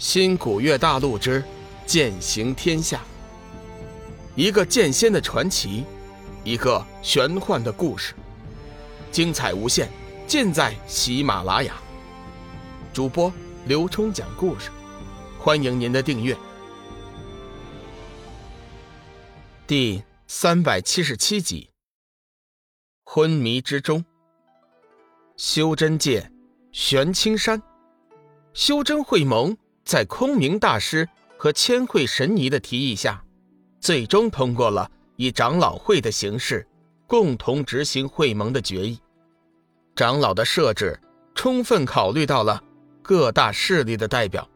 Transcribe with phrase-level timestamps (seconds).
[0.00, 1.44] 新古月大陆之
[1.84, 3.02] 剑行天下，
[4.34, 5.84] 一个剑仙的传奇，
[6.42, 8.14] 一个玄幻的故事，
[9.12, 9.90] 精彩无限，
[10.26, 11.74] 尽在喜马拉雅。
[12.94, 13.30] 主播
[13.66, 14.70] 刘冲讲故事，
[15.38, 16.34] 欢迎您的订阅。
[19.66, 21.68] 第三百七十七集，
[23.04, 24.02] 昏迷之中，
[25.36, 26.32] 修真界
[26.72, 27.62] 玄青山，
[28.54, 29.54] 修真会盟。
[29.90, 33.24] 在空明大师和千惠神尼的提议下，
[33.80, 36.64] 最终通过了以长老会的形式
[37.08, 39.00] 共同执行会盟的决议。
[39.96, 40.96] 长老的设置
[41.34, 42.62] 充分考虑到了
[43.02, 44.48] 各大势力的代表，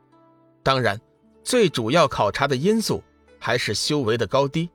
[0.63, 1.01] 当然，
[1.43, 3.03] 最主要考察的因素
[3.41, 4.71] 还是修为的高低。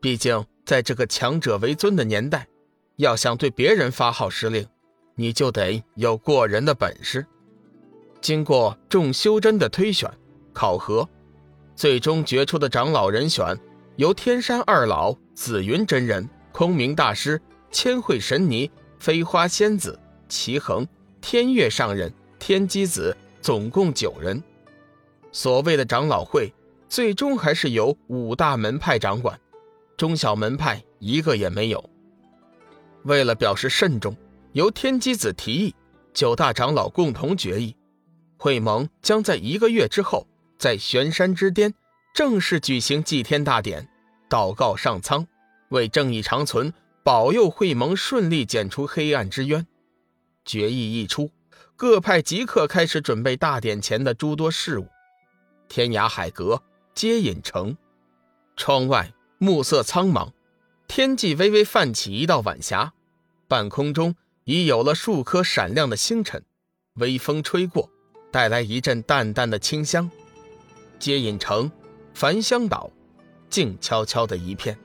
[0.00, 2.48] 毕竟，在这个强者为尊的年代，
[2.96, 4.66] 要想对别人发号施令，
[5.14, 7.26] 你就得有过人的本事。
[8.24, 10.10] 经过众修真的推选、
[10.54, 11.06] 考核，
[11.76, 13.54] 最终决出的长老人选
[13.96, 17.38] 由天山二老、紫云真人、空明大师、
[17.70, 20.88] 千惠神尼、飞花仙子、齐恒、
[21.20, 24.42] 天月上人、天机子，总共九人。
[25.30, 26.50] 所谓的长老会，
[26.88, 29.38] 最终还是由五大门派掌管，
[29.98, 31.90] 中小门派一个也没有。
[33.02, 34.16] 为了表示慎重，
[34.52, 35.74] 由天机子提议，
[36.14, 37.76] 九大长老共同决议。
[38.44, 40.26] 会盟将在一个月之后，
[40.58, 41.72] 在玄山之巅
[42.12, 43.88] 正式举行祭天大典，
[44.28, 45.26] 祷告上苍，
[45.70, 46.70] 为正义长存，
[47.02, 49.66] 保佑会盟顺利剪除黑暗之渊。
[50.44, 51.30] 决议一出，
[51.74, 54.88] 各派即刻开始准备大典前的诸多事务。
[55.66, 56.62] 天涯海阁
[56.94, 57.74] 接引城，
[58.58, 60.30] 窗外暮色苍茫，
[60.86, 62.92] 天际微微泛起一道晚霞，
[63.48, 64.14] 半空中
[64.44, 66.44] 已有了数颗闪亮的星辰，
[66.96, 67.88] 微风吹过。
[68.34, 70.10] 带来一阵淡淡的清香，
[70.98, 71.70] 接引城、
[72.14, 72.90] 凡香岛，
[73.48, 74.76] 静悄悄的一片，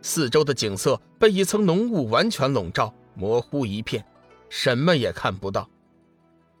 [0.00, 4.04] 四周的景色被一层浓雾完全笼罩，模糊一片，
[4.48, 5.70] 什么也看不到。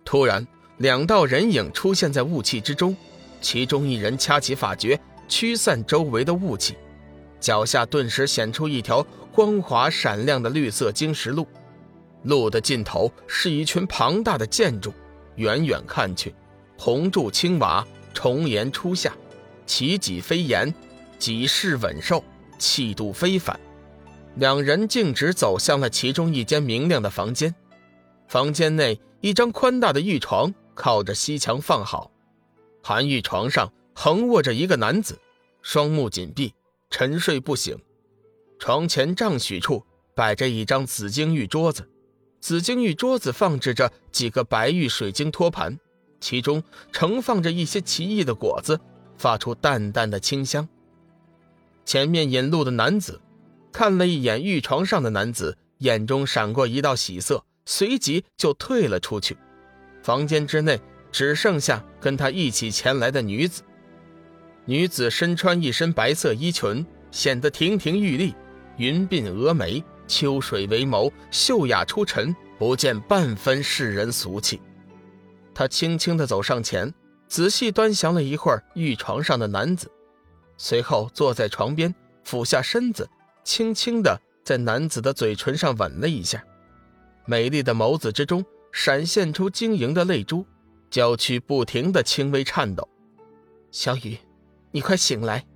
[0.04, 0.46] 突然，
[0.76, 2.96] 两道人影出现在雾气之中，
[3.40, 4.96] 其中一人掐起法诀，
[5.26, 6.76] 驱散周围的雾气，
[7.40, 11.48] 脚下顿时显出一条光滑闪亮的绿色晶石路，
[12.22, 14.94] 路的尽头是一群庞大的建筑。
[15.36, 16.34] 远远看去，
[16.78, 19.12] 红柱青瓦，重檐初夏，
[19.66, 20.72] 奇脊飞檐，
[21.18, 22.22] 脊势稳瘦，
[22.58, 23.58] 气度非凡。
[24.36, 27.54] 两人径直走向了其中一间明亮的房间。
[28.28, 32.10] 房间内，一张宽大的玉床靠着西墙放好，
[32.82, 35.18] 寒玉床上横卧着一个男子，
[35.60, 36.54] 双目紧闭，
[36.88, 37.78] 沉睡不醒。
[38.58, 41.88] 床前丈许处摆着一张紫晶玉桌子。
[42.42, 45.78] 紫晶玉桌子放置着几个白玉水晶托盘，
[46.20, 46.60] 其中
[46.90, 48.80] 盛放着一些奇异的果子，
[49.16, 50.68] 发出淡淡的清香。
[51.84, 53.20] 前面引路的男子
[53.70, 59.36] 看了一眼玉床上的男子，眼中闪过一道喜色，随即就退了出去。
[60.02, 60.80] 房间之内
[61.12, 63.62] 只剩下跟他一起前来的女子。
[64.64, 68.34] 女子身穿一身白色衣裙，显得亭亭玉立，
[68.78, 69.84] 云鬓峨眉。
[70.12, 74.60] 秋水为眸，秀雅出尘，不见半分世人俗气。
[75.54, 76.92] 他轻轻地走上前，
[77.28, 79.90] 仔细端详了一会儿玉床上的男子，
[80.58, 83.08] 随后坐在床边，俯下身子，
[83.42, 86.44] 轻轻地在男子的嘴唇上吻了一下。
[87.24, 90.44] 美丽的眸子之中闪现出晶莹的泪珠，
[90.90, 92.86] 娇躯不停地轻微颤抖。
[93.70, 94.18] 小雨，
[94.72, 95.46] 你快醒来，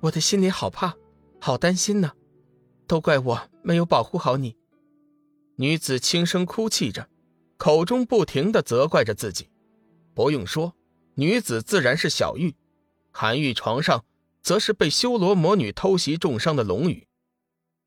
[0.00, 0.92] 我的心里好怕，
[1.40, 2.12] 好担心呢。
[2.86, 4.56] 都怪我没有保护好你，
[5.56, 7.08] 女子轻声哭泣着，
[7.56, 9.48] 口中不停的责怪着自己。
[10.14, 10.74] 不用说，
[11.14, 12.54] 女子自然是小玉，
[13.10, 14.04] 韩玉床上
[14.42, 17.06] 则是被修罗魔女偷袭重伤的龙宇。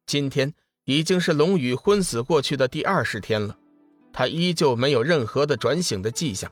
[0.05, 0.53] 今天
[0.85, 3.57] 已经是龙宇昏死过去的第二十天了，
[4.11, 6.51] 他依旧没有任何的转醒的迹象。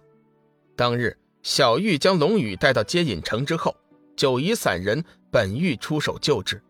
[0.76, 3.76] 当日，小玉将龙宇带到接引城之后，
[4.16, 6.62] 九夷散人本欲出手救治，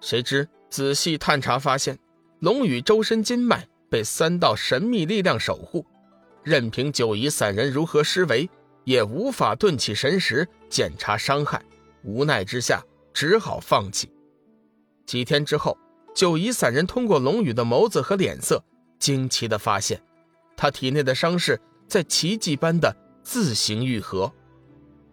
[0.00, 0.48] 谁知。
[0.70, 1.98] 仔细探查发现，
[2.38, 5.84] 龙宇周身筋脉被三道神秘力量守护，
[6.44, 8.48] 任凭九夷散人如何施为，
[8.84, 11.60] 也无法顿起神识检查伤害。
[12.04, 12.82] 无奈之下，
[13.12, 14.08] 只好放弃。
[15.04, 15.76] 几天之后，
[16.14, 18.62] 九夷散人通过龙宇的眸子和脸色，
[19.00, 20.00] 惊奇地发现，
[20.56, 24.32] 他体内的伤势在奇迹般的自行愈合。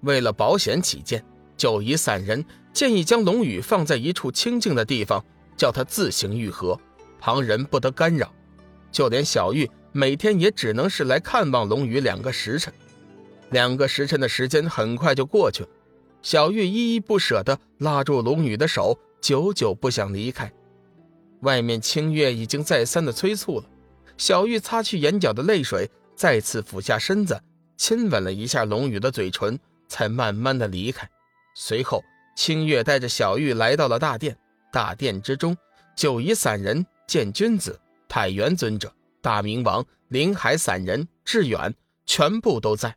[0.01, 1.25] 为了保险起见，
[1.57, 5.25] 九夷散人建议将龙宇放在一处清静的地方。
[5.57, 6.79] 叫他自行愈合，
[7.19, 8.31] 旁人不得干扰。
[8.91, 12.73] 就连小玉每天也只能是来看望龙宇两个时辰。
[13.49, 15.69] 两个时辰的时间很快就过去了，
[16.21, 20.51] 小玉依依不舍地拉住龙宇的手，久久不想离开。
[21.41, 23.65] 外面清月已经再三的催促了，
[24.17, 27.39] 小玉擦去眼角的泪水，再次俯下身子，
[27.77, 29.57] 亲吻了一下龙宇的嘴唇，
[29.87, 31.07] 才慢慢的离开。
[31.55, 32.03] 随后，
[32.35, 34.37] 清月带着小玉来到了大殿，
[34.77, 35.57] 大殿之中，
[35.95, 38.93] 九夷散人、见君子、太元尊者、
[39.23, 41.73] 大明王、林海散人、志远，
[42.05, 42.95] 全部都在。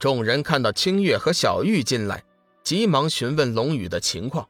[0.00, 2.24] 众人看到清月和小玉进来，
[2.64, 4.48] 急忙询问龙宇的情况。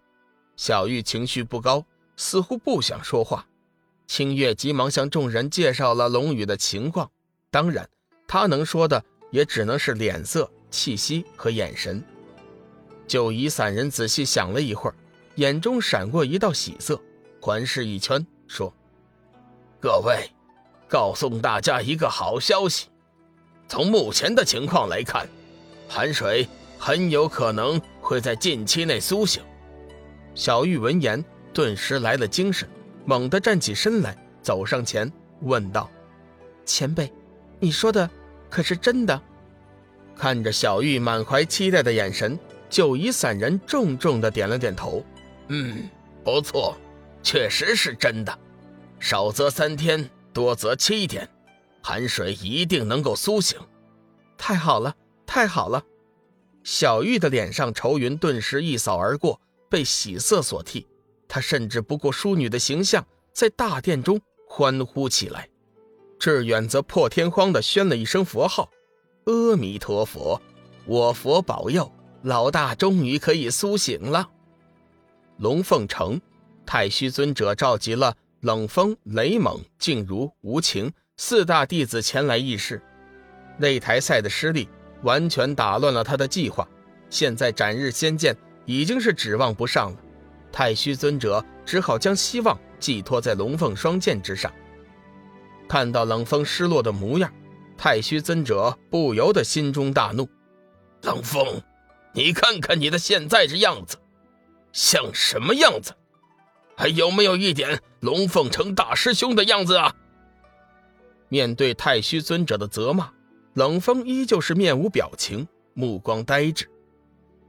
[0.57, 1.85] 小玉情绪不高，
[2.17, 3.47] 似乎不想说话。
[4.07, 7.11] 清月急忙向众人介绍了龙宇的情况。
[7.51, 7.87] 当然，
[8.27, 12.03] 他能说的也只能是脸色、气息和眼神。
[13.07, 14.97] 九夷散人仔细想了一会儿，
[15.37, 17.01] 眼中闪过一道喜色，
[17.41, 18.73] 环视一圈，说
[19.81, 20.31] ：“各位，
[20.89, 22.89] 告诉大家一个好消息。
[23.69, 25.27] 从目前的情况来看。”
[25.89, 26.49] 寒水
[26.79, 29.41] 很有可能会在近期内苏醒。
[30.35, 32.69] 小玉闻言，顿时来了精神，
[33.05, 35.11] 猛地站起身来，走上前
[35.43, 35.89] 问道
[36.67, 37.13] ：“前辈，
[37.61, 38.11] 你说的
[38.51, 39.21] 可是真的？”
[40.17, 42.37] 看着小玉满怀期待的眼神，
[42.69, 45.05] 九夷散人重重的点了点头
[45.49, 45.89] ：“嗯，
[46.25, 46.77] 不错，
[47.23, 48.39] 确实是真的。
[48.99, 51.29] 少则三天，多则七天，
[51.83, 53.59] 寒水一定能够苏醒。
[54.37, 54.95] 太好了！”
[55.27, 55.83] 太好了，
[56.63, 60.87] 小玉的脸上愁云顿时一扫而过，被喜色所替。
[61.29, 65.49] 她甚至不顾淑女的形象，在大殿中欢呼起来。
[66.19, 68.71] 志远则破天荒地宣了一声佛号
[69.27, 70.41] ：“阿弥陀佛，
[70.87, 74.31] 我佛保佑，老大终于可以苏醒了。”
[75.39, 76.21] 龙凤城，
[76.65, 82.83] 太虚尊者召集了冷风、雷猛、静如、无情四大弟子前来议事。
[83.61, 84.69] 擂台赛的失利。
[85.03, 86.67] 完全打乱了他的计划，
[87.11, 88.35] 现在斩日仙剑
[88.65, 89.99] 已经是指望不上了。
[90.51, 94.51] 太虚尊者只好将希望寄托在龙凤双剑之上。
[95.69, 97.31] 看到冷风失落的模样，
[97.77, 100.27] 太虚尊者不由得心中大怒
[101.05, 101.63] ：“冷风，
[102.15, 103.99] 你看看你的现在这样子，
[104.77, 105.95] 像什么样子？
[106.77, 109.95] 还有没有一点龙凤城大师兄的样子啊？”
[111.31, 113.11] 面对太虚尊者的责骂。
[113.55, 116.69] 冷风依旧是面无表情，目光呆滞。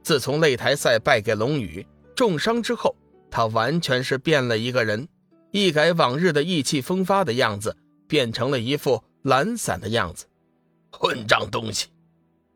[0.02, 1.86] 自从擂台赛败给龙宇，
[2.16, 2.96] 重伤之后，
[3.30, 5.06] 他完全是变了一个人，
[5.50, 7.76] 一改往日的意气风发的样子，
[8.08, 10.24] 变成了一副懒散的样子。
[10.90, 11.88] 混账东西，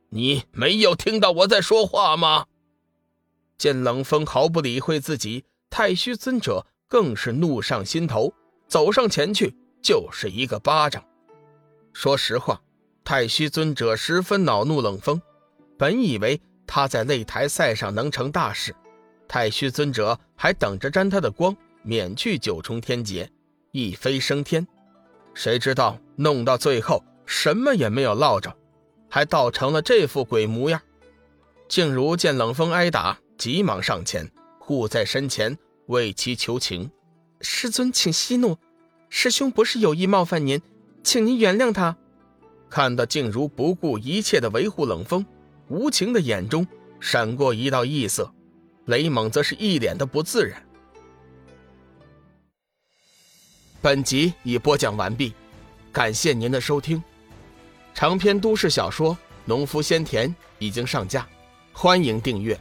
[0.09, 2.47] 你没有听到我在说话吗？
[3.63, 8.35] 见冷风毫不理会自己，太虚尊者更是怒上心头，
[8.67, 11.05] 走上前去就是一个巴掌。
[11.93, 12.61] 说实话。
[13.05, 15.23] 太虚尊者十分恼怒冷风，
[15.79, 18.75] 本以为他在擂台赛上能成大事，
[19.29, 23.31] 太虚尊者还等着沾他的光，免去九重天劫，
[23.71, 24.67] 一飞升天。
[25.35, 28.53] 谁知道弄到最后什么也没有落着，
[29.09, 30.81] 还倒成了这副鬼模样。
[31.69, 34.31] 静茹见冷风挨打，急忙上前
[34.61, 36.89] 护在身前为其求情
[37.43, 38.57] ：“师尊，请息怒，
[39.09, 40.63] 师兄不是有意冒犯您，
[41.03, 41.97] 请您原谅他。”
[42.71, 45.27] 看到静茹不顾一切的维护冷风，
[45.67, 46.65] 无情的眼中
[47.01, 48.33] 闪过一道异色，
[48.85, 50.65] 雷猛则是一脸的不自然。
[53.81, 55.35] 本集已播讲完毕，
[55.91, 57.03] 感谢您的收听。
[57.93, 59.13] 长篇都市小说
[59.47, 60.31] 《农夫先田》
[60.61, 61.29] 已经上架，
[61.73, 62.57] 欢迎订阅。